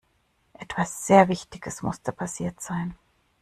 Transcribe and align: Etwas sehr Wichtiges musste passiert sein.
Etwas 0.53 1.05
sehr 1.05 1.27
Wichtiges 1.27 1.83
musste 1.83 2.11
passiert 2.11 2.59
sein. 2.59 2.95